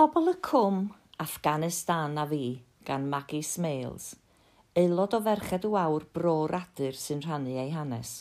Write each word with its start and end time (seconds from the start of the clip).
Pobl 0.00 0.30
y 0.30 0.34
Cwm, 0.40 0.94
Afghanistan 1.18 2.16
a 2.16 2.26
fi, 2.26 2.62
gan 2.86 3.10
Maggie 3.10 3.42
Smales, 3.42 4.16
aelod 4.72 5.12
o 5.12 5.18
ferched 5.20 5.64
o 5.68 5.74
awr 5.76 6.06
bro 6.16 6.46
radur 6.48 6.94
sy'n 6.96 7.18
rhannu 7.20 7.58
ei 7.60 7.68
hanes. 7.74 8.12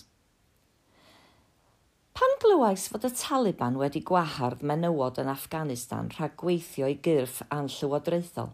Pan 2.11 2.33
glywais 2.41 2.89
fod 2.91 3.07
y 3.07 3.11
Taliban 3.15 3.77
wedi 3.79 4.01
gwahardd 4.09 4.65
menywod 4.71 5.21
yn 5.23 5.31
Afghanistan 5.31 6.09
rhag 6.17 6.35
gweithio 6.41 6.89
i 6.91 6.97
gyrff 7.05 7.37
anllywodraethol, 7.47 8.51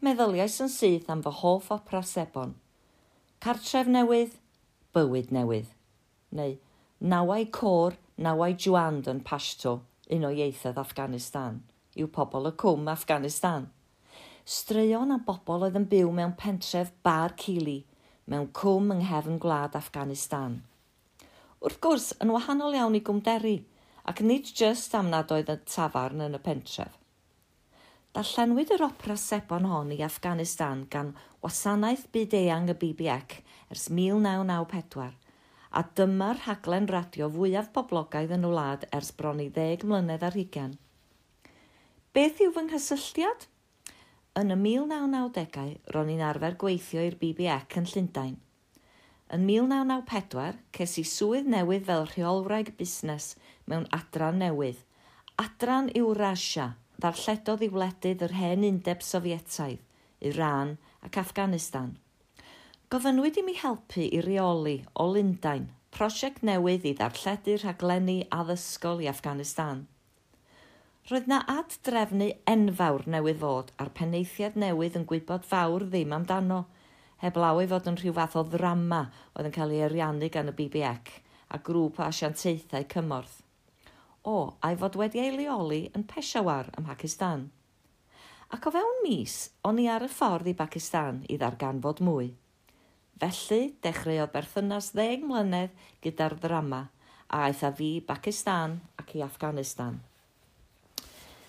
meddyliais 0.00 0.56
yn 0.64 0.72
syth 0.72 1.10
am 1.12 1.20
fy 1.26 1.32
hoff 1.42 1.68
o 1.76 1.78
prasebon. 1.90 2.54
Cartref 3.44 3.90
newydd, 3.98 4.38
bywyd 4.96 5.28
newydd. 5.28 5.68
Neu 6.40 6.56
nawau 7.04 7.44
cor, 7.58 8.00
nawau 8.16 8.56
jwand 8.56 9.12
yn 9.12 9.20
pashto, 9.28 9.82
un 10.08 10.24
o 10.24 10.32
ieithoedd 10.32 10.80
Afghanistan– 10.86 11.60
yw 11.98 12.08
pobl 12.14 12.48
y 12.48 12.52
cwm 12.62 12.88
Afghanistan. 12.92 13.68
Straeon 14.44 15.14
a 15.14 15.18
bobl 15.26 15.66
oedd 15.66 15.78
yn 15.78 15.88
byw 15.90 16.12
mewn 16.14 16.36
pentref 16.38 16.90
bar 17.06 17.36
Cili, 17.38 17.82
mewn 18.26 18.48
cwm 18.56 18.94
yng 18.96 19.04
nghefn 19.04 19.38
gwlad 19.42 19.76
Afghanistan. 19.78 20.60
Wrth 21.62 21.78
gwrs, 21.84 22.08
yn 22.24 22.32
wahanol 22.34 22.74
iawn 22.74 22.98
i 22.98 23.02
gwmderi, 23.06 23.60
ac 24.08 24.24
nid 24.26 24.50
jyst 24.58 24.96
am 24.98 25.12
nad 25.12 25.30
oedd 25.30 25.52
y 25.52 25.58
tafarn 25.68 26.24
yn 26.26 26.34
y 26.38 26.42
pentref. 26.42 26.96
Darllenwyd 28.12 28.74
yr 28.74 28.82
opera 28.84 29.14
sebon 29.16 29.64
hon 29.70 29.92
i 29.94 30.02
Afghanistan 30.04 30.82
gan 30.92 31.14
Wasanaeth 31.40 32.08
Byd 32.12 32.34
Eang 32.36 32.68
y 32.68 32.74
BBC 32.76 33.38
ers 33.72 33.86
1994, 33.88 35.14
a 35.72 35.80
dyma'r 35.96 36.42
rhaglen 36.42 36.88
radio 36.90 37.30
fwyaf 37.32 37.70
poblogaidd 37.72 38.34
yn 38.36 38.44
y 38.44 38.50
wlad 38.52 38.84
ers 38.98 39.14
bron 39.16 39.40
i 39.40 39.48
ddeg 39.54 39.86
mlynedd 39.88 40.26
ar 40.28 40.36
hugen. 40.36 40.74
Beth 42.12 42.42
yw 42.44 42.50
fy 42.52 42.62
nghysylltiad? 42.66 43.44
Yn 44.36 44.52
y 44.52 44.56
1990au, 44.60 45.68
ro'n 45.94 46.10
i'n 46.12 46.24
arfer 46.28 46.58
gweithio 46.60 47.00
i'r 47.08 47.14
BBC 47.16 47.78
yn 47.80 47.86
Llundain. 47.88 48.34
Yn 49.32 49.46
1994, 49.48 50.58
ces 50.76 50.96
i 51.00 51.04
swydd 51.08 51.48
newydd 51.54 51.86
fel 51.86 52.04
rheolwraig 52.10 52.74
busnes 52.76 53.30
mewn 53.64 53.86
adran 53.96 54.42
newydd. 54.44 54.82
Adran 55.40 55.88
Ewrasia, 55.96 56.66
ddarlledodd 56.98 57.64
i 57.64 57.70
wledydd 57.72 58.26
yr 58.28 58.36
hen 58.42 58.68
undeb 58.68 59.00
Sofietaidd, 59.08 59.80
Iran 60.20 60.74
ac 61.08 61.16
Afghanistan. 61.22 61.94
Gofynnwyd 62.92 63.40
i 63.40 63.46
mi 63.46 63.56
helpu 63.62 64.04
i 64.04 64.20
reoli 64.20 64.82
o 65.00 65.08
Lundain, 65.14 65.70
prosiect 65.96 66.44
newydd 66.44 66.84
i 66.84 66.92
ddarlledu 67.00 67.56
rhaglenni 67.62 68.18
addysgol 68.42 69.00
i 69.00 69.08
Afghanistan– 69.16 69.86
Roedd 71.10 71.24
na 71.26 71.40
ad-drefnu 71.50 72.28
enfawr 72.46 73.02
newydd 73.10 73.40
fod 73.40 73.70
a'r 73.82 73.88
penaethiaid 73.98 74.54
newydd 74.62 74.94
yn 75.00 75.06
gwybod 75.10 75.46
fawr 75.50 75.82
ddim 75.90 76.12
amdano, 76.14 76.60
heblaw 77.18 77.58
ei 77.58 77.66
fod 77.72 77.88
yn 77.90 77.96
rhyw 77.98 78.14
fath 78.18 78.36
o 78.38 78.44
ddrama 78.46 79.00
oedd 79.34 79.48
yn 79.48 79.54
cael 79.56 79.74
ei 79.74 79.80
ariannu 79.82 80.28
gan 80.30 80.52
y 80.52 80.54
BBC 80.60 81.16
a 81.50 81.58
grŵp 81.68 81.98
o 81.98 82.04
asiantaethau 82.06 82.86
cymorth. 82.92 83.40
O, 84.22 84.54
a'i 84.62 84.78
fod 84.78 85.00
wedi 85.00 85.24
ei 85.24 85.32
leoli 85.34 85.80
yn 85.90 86.06
Peshawar 86.12 86.70
ym 86.78 86.86
Pakistan. 86.86 87.48
Ac 88.54 88.70
o 88.70 88.74
fewn 88.78 89.02
mis, 89.02 89.36
o'n 89.66 89.82
i 89.82 89.88
ar 89.90 90.06
y 90.06 90.10
ffordd 90.12 90.52
i 90.52 90.56
Pakistan 90.62 91.24
i 91.26 91.40
ddarganfod 91.42 92.04
mwy. 92.06 92.30
Felly, 93.18 93.60
dechreuodd 93.82 94.30
berthynas 94.38 94.92
ddeg 94.94 95.26
mlynedd 95.26 95.74
gyda'r 96.06 96.38
ddrama 96.38 96.84
a 97.26 97.44
aeth 97.48 97.66
a 97.66 97.74
fi 97.74 97.92
Pakistan 98.06 98.78
ac 99.02 99.16
i 99.18 99.26
Afghanistan. 99.26 99.98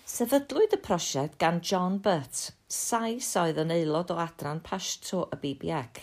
Sefydlwyd 0.04 0.74
y 0.76 0.78
prosiect 0.84 1.38
gan 1.40 1.62
John 1.64 2.02
Butt, 2.04 2.50
Sais 2.68 3.30
oedd 3.40 3.62
yn 3.62 3.70
aelod 3.72 4.10
o 4.12 4.18
adran 4.20 4.60
Pashto 4.60 5.22
y 5.32 5.38
BBC, 5.40 6.02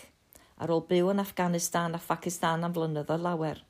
ar 0.57 0.71
ôl 0.73 0.87
byw 0.89 1.11
yn 1.13 1.21
Afghanistan 1.21 1.93
a 1.93 2.01
Pakistan 2.01 2.65
am 2.65 2.73
flynyddoedd 2.73 3.21
lawer. 3.27 3.61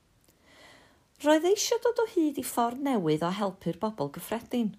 Roedd 1.25 1.49
eisiau 1.51 1.83
dod 1.83 2.03
o 2.05 2.05
hyd 2.13 2.39
i 2.39 2.45
ffordd 2.47 2.79
newydd 2.87 3.25
o 3.27 3.33
helpu'r 3.41 3.81
bobl 3.83 4.13
gyffredin. 4.15 4.71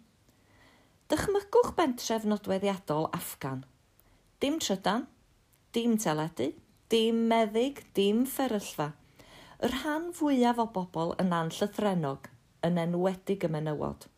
Dychmygwch 1.12 1.74
bentref 1.82 2.24
nodweddiadol 2.32 3.10
Afgan. 3.20 3.66
Dim 4.40 4.56
trydan, 4.64 5.04
dim 5.76 6.00
teledu, 6.00 6.54
dim 6.88 7.26
meddyg, 7.28 7.84
dim 7.92 8.24
fferyllfa. 8.24 8.94
Y 9.60 9.74
rhan 9.76 10.14
fwyaf 10.16 10.64
o 10.64 10.70
bobl 10.80 11.12
yn 11.20 11.36
anllythrenog, 11.42 12.32
yn 12.64 12.80
enwedig 12.88 13.44
y 13.44 13.52
menywod 13.52 14.11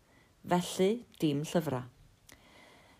felly 0.49 1.05
dim 1.19 1.43
llyfrau. 1.47 1.85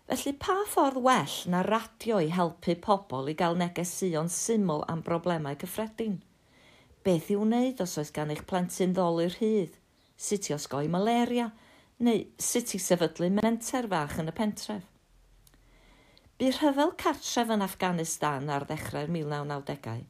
Felly 0.08 0.34
pa 0.36 0.56
ffordd 0.68 1.00
well 1.00 1.36
na 1.52 1.62
radio 1.64 2.18
i 2.20 2.30
helpu 2.32 2.76
pobl 2.86 3.30
i 3.32 3.34
gael 3.36 3.56
negesuon 3.60 4.28
syml 4.32 4.84
am 4.88 5.02
broblemau 5.04 5.56
cyffredin? 5.60 6.18
Beth 7.04 7.30
i'w 7.32 7.44
wneud 7.44 7.80
os 7.84 7.96
oes 8.00 8.12
gan 8.16 8.32
eich 8.32 8.44
plentyn 8.48 8.92
ddolur 8.96 9.32
rhydd? 9.38 9.78
Sut 10.16 10.50
i 10.50 10.56
osgoi 10.56 10.88
malaria? 10.92 11.50
Neu 12.04 12.24
sut 12.40 12.74
i 12.76 12.80
sefydlu 12.80 13.30
menter 13.38 13.88
fach 13.88 14.18
yn 14.20 14.32
y 14.32 14.36
pentref? 14.36 14.84
Bu 16.40 16.50
rhyfel 16.50 16.94
cartref 17.00 17.52
yn 17.54 17.64
Afghanistan 17.64 18.48
ar 18.50 18.66
ddechrau'r 18.68 19.12
1990au, 19.14 20.00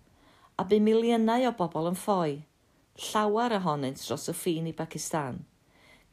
a 0.59 0.63
bu 0.71 0.79
miliynau 0.81 1.51
o 1.51 1.57
bobl 1.59 1.91
yn 1.91 1.99
ffoi, 1.99 2.39
llawer 3.11 3.59
ohonynt 3.59 4.01
dros 4.01 4.31
y 4.33 4.39
ffin 4.39 4.71
i 4.71 4.77
Pakistan– 4.77 5.43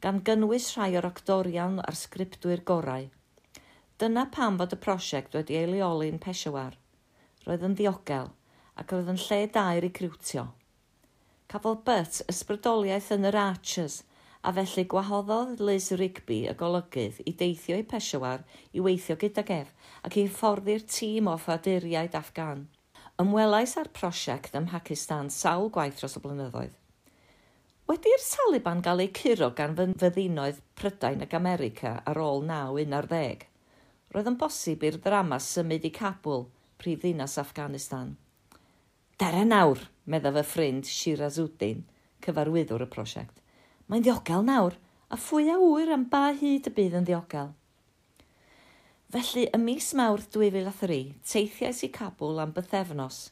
gan 0.02 0.18
gynnwys 0.26 0.72
rhai 0.74 0.96
o'r 0.98 1.06
actorion 1.06 1.76
a'r 1.78 1.94
sgriptwyr 1.94 2.64
gorau. 2.66 3.04
Dyna 4.02 4.24
pam 4.34 4.56
fod 4.58 4.74
y 4.74 4.78
prosiect 4.82 5.36
wedi 5.38 5.54
ei 5.60 5.68
leoli'n 5.70 6.18
Peshawar. 6.24 6.74
Roedd 7.46 7.66
yn 7.68 7.76
ddiogel 7.78 8.32
ac 8.82 8.94
roedd 8.94 9.12
yn 9.12 9.20
lle 9.28 9.38
da 9.54 9.68
i 9.76 9.84
recriwtio. 9.84 10.48
Cafodd 11.52 11.84
Burt 11.86 12.18
ysbrydoliaeth 12.32 13.12
yn 13.14 13.30
yr 13.30 13.38
Archers 13.44 14.00
a 14.42 14.50
felly 14.56 14.88
gwahoddodd 14.90 15.62
Liz 15.62 15.92
Rigby 16.00 16.40
y 16.50 16.56
golygydd 16.58 17.22
i 17.22 17.38
deithio 17.38 17.78
i 17.78 17.86
Peshawar 17.94 18.42
i 18.74 18.82
weithio 18.82 19.14
gyda 19.22 19.46
gef 19.46 19.70
ac 20.02 20.18
i 20.18 20.26
fforddi'r 20.26 20.82
tîm 20.82 21.30
o 21.30 21.38
ffaduriaid 21.38 22.18
Afghan. 22.18 22.66
Ymwelais 23.22 23.78
ar 23.78 23.94
prosiect 23.94 24.58
ym 24.58 24.66
Pakistan 24.74 25.30
sawl 25.30 25.70
gwaith 25.70 26.02
dros 26.02 26.18
y 26.18 26.26
blynyddoedd 26.26 26.81
Wedi'r 27.90 28.22
Taliban 28.22 28.80
gael 28.80 29.00
eu 29.02 29.08
curo 29.10 29.48
gan 29.58 29.72
fyddinoedd 29.76 30.60
Prydain 30.78 31.24
ac 31.24 31.32
America 31.34 31.90
ar 32.06 32.18
ôl 32.22 32.44
9-11, 32.46 33.40
roedd 34.14 34.28
yn 34.30 34.36
bosib 34.38 34.84
i'r 34.86 34.98
ddrama 35.02 35.38
symud 35.42 35.88
i 35.88 35.90
Cabul, 35.96 36.44
prif 36.78 37.00
ddinas 37.02 37.34
Afghanistan. 37.42 38.12
Dere 39.18 39.42
nawr, 39.48 39.82
meddaf 40.06 40.38
y 40.38 40.44
ffrind 40.46 40.86
Shirazuddin, 40.86 41.80
cyfarwyddwr 42.22 42.84
y 42.86 42.88
prosiect. 42.92 43.42
Mae'n 43.90 44.06
ddiogel 44.06 44.46
nawr, 44.46 44.76
a 45.10 45.18
fwy 45.18 45.50
a 45.50 45.56
wyr 45.58 45.90
am 45.96 46.04
ba 46.12 46.28
hyd 46.38 46.68
y 46.70 46.74
bydd 46.76 46.94
yn 47.00 47.08
ddiogel. 47.08 47.50
Felly, 49.12 49.48
ym 49.58 49.66
mis 49.66 49.90
Mawrth 49.98 50.30
2003, 50.38 51.00
teithiais 51.32 51.82
i 51.82 51.90
Cabul 51.98 52.38
am 52.46 52.54
bythefnos, 52.54 53.24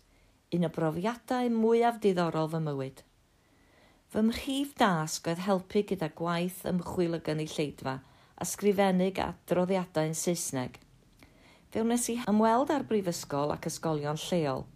un 0.59 0.67
o 0.67 0.73
brofiadau 0.75 1.55
mwyaf 1.55 2.03
diddorol 2.03 2.51
fy 2.51 2.63
mywyd– 2.67 3.05
Fy 4.11 4.25
mhrif 4.27 4.73
dasg 4.75 5.29
oedd 5.31 5.43
helpu 5.45 5.85
gyda 5.87 6.09
gwaith 6.19 6.65
ymchwil 6.67 7.13
y 7.15 7.19
gynulleidfa 7.29 7.93
a 8.43 8.47
sgrifennu 8.53 9.07
yn 9.15 10.17
Saesneg. 10.19 10.81
Fe 11.71 11.85
wnes 11.85 12.09
i 12.11 12.17
ymweld 12.33 12.73
â'r 12.75 12.89
brifysgol 12.89 13.55
ac 13.55 13.69
ysgolion 13.71 14.19
lleol. 14.25 14.67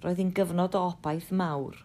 Roedd 0.00 0.22
hi'n 0.22 0.32
gyfnod 0.32 0.80
o 0.80 0.86
obaith 0.94 1.28
mawr. 1.42 1.76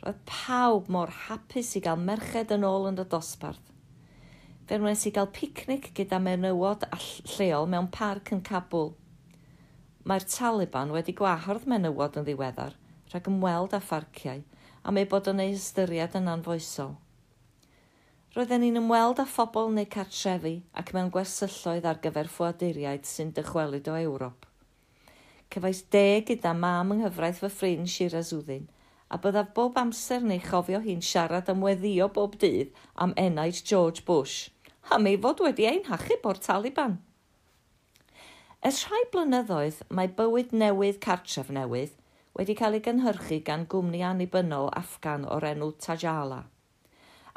Roedd 0.00 0.24
pawb 0.32 0.88
mor 0.88 1.12
hapus 1.26 1.76
i 1.76 1.84
gael 1.84 2.00
merched 2.00 2.56
yn 2.56 2.64
ôl 2.64 2.88
yn 2.88 3.04
y 3.04 3.08
dosbarth. 3.12 3.68
Fe 4.64 4.80
wnes 4.80 5.04
i 5.04 5.12
gael 5.12 5.28
picnic 5.28 5.92
gyda 5.92 6.24
menywod 6.24 6.88
lleol 7.36 7.68
mewn 7.68 7.92
parc 7.92 8.32
yn 8.32 8.40
Cabwl. 8.48 8.94
Mae'r 10.08 10.24
Taliban 10.24 10.96
wedi 10.96 11.12
gwahardd 11.20 11.68
menywod 11.68 12.16
yn 12.16 12.30
ddiweddar 12.30 12.80
rhag 13.12 13.28
ymweld 13.28 13.76
â 13.76 13.84
pharciau– 13.92 14.40
am 14.82 14.98
ei 15.00 15.06
bod 15.10 15.28
yn 15.30 15.42
ei 15.42 15.54
ystyried 15.56 16.16
yn 16.18 16.30
anfoesol. 16.30 16.94
Roedden 18.36 18.60
ni'n 18.62 18.78
ymweld 18.78 19.18
â 19.22 19.24
phobl 19.26 19.70
neu 19.74 19.88
cartrefi 19.90 20.54
ac 20.80 20.92
mewn 20.94 21.08
gwersylloedd 21.14 21.86
ar 21.88 22.00
gyfer 22.04 22.28
ffwaduriaid 22.30 23.08
sy'n 23.08 23.32
dychwelyd 23.36 23.88
o 23.90 23.96
Ewrop. 23.98 24.44
Cefais 25.48 25.80
deg 25.94 26.26
gyda 26.28 26.52
mam 26.54 26.92
yng 26.94 27.02
nghyfraith 27.02 27.40
fy 27.42 27.50
ffrind 27.54 27.90
Sir 27.90 28.18
Wddin 28.20 28.68
a 29.08 29.18
byddaf 29.24 29.54
bob 29.56 29.78
amser 29.80 30.24
neu 30.30 30.40
chofio 30.44 30.82
hi'n 30.84 31.02
siarad 31.10 31.48
am 31.48 31.64
weddio 31.64 32.10
bob 32.12 32.36
dydd 32.42 32.74
am 33.04 33.14
enaid 33.16 33.62
George 33.70 34.04
Bush, 34.04 34.50
am 34.92 35.08
ei 35.08 35.16
fod 35.24 35.40
wedi 35.44 35.66
ein 35.70 35.86
hachub 35.88 36.28
o'r 36.28 36.40
Taliban. 36.44 36.98
Ers 38.60 38.84
rhai 38.88 39.04
blynyddoedd 39.14 39.80
mae 39.88 40.12
bywyd 40.20 40.52
newydd 40.52 41.00
cartref 41.08 41.50
newydd– 41.54 41.96
wedi 42.38 42.54
cael 42.54 42.76
ei 42.78 42.82
gynhyrchu 42.86 43.40
gan 43.42 43.64
gwmni 43.66 44.04
annibynnol 44.06 44.68
Afgan 44.78 45.24
o'r 45.26 45.48
enw 45.48 45.72
Tajala. 45.82 46.44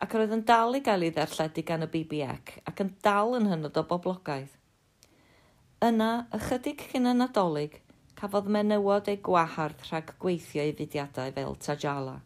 Ac 0.01 0.13
roedd 0.13 0.35
yn 0.35 0.43
dal 0.45 0.77
i 0.77 0.81
gael 0.85 1.07
ei 1.07 1.13
ddarlledu 1.15 1.63
gan 1.65 1.85
y 1.85 1.87
BBC 1.89 2.59
ac 2.69 2.83
yn 2.83 2.91
dal 3.05 3.33
yn 3.39 3.49
hynod 3.49 3.79
o 3.81 3.83
boblogaidd. 3.89 4.53
Yna, 5.81 6.11
ychydig 6.37 6.85
cyn 6.91 7.09
y 7.09 7.15
nadolig, 7.17 7.79
cafodd 8.13 8.51
menywod 8.53 9.09
ei 9.09 9.17
gwahardd 9.25 9.81
rhag 9.89 10.13
gweithio 10.21 10.67
i 10.69 10.75
fudiadau 10.77 11.33
fel 11.33 11.57
Tajala. 11.65 12.19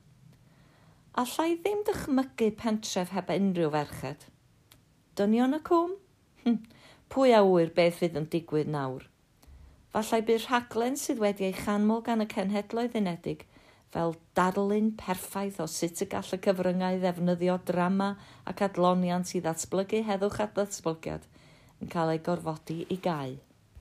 Allai 1.24 1.54
ddim 1.56 1.88
dychmygu 1.88 2.52
pentref 2.60 3.16
heb 3.16 3.32
unrhyw 3.32 3.72
ferched. 3.72 4.28
Dynion 5.16 5.56
y 5.56 5.64
cwm? 5.72 5.96
Hm, 6.44 6.58
pwy 7.08 7.32
a 7.32 7.40
wyr 7.48 7.72
beth 7.78 8.02
fydd 8.04 8.20
yn 8.20 8.28
digwydd 8.34 8.76
nawr? 8.76 9.08
Falle 9.96 10.18
bydd 10.28 10.42
rhaglen 10.50 10.98
sydd 11.00 11.22
wedi 11.24 11.46
ei 11.48 11.54
chanmol 11.56 12.02
gan 12.04 12.20
y 12.20 12.26
Cenhedloedd 12.32 12.98
Unedig 13.00 13.46
fel 13.96 14.12
darlun 14.36 14.90
perffaith 15.00 15.62
o 15.64 15.68
sut 15.72 16.02
y 16.04 16.08
gall 16.12 16.34
y 16.36 16.40
cyfryngau 16.48 16.98
ddefnyddio 17.00 17.56
drama 17.70 18.10
ac 18.52 18.66
adloniant 18.68 19.32
i 19.40 19.42
ddatblygu 19.46 20.02
heddwch 20.10 20.42
a 20.44 20.50
ddatblygiad 20.58 21.30
yn 21.80 21.94
cael 21.94 22.12
ei 22.12 22.20
gorfodi 22.26 22.82
i 22.92 22.98
gau. 23.08 23.38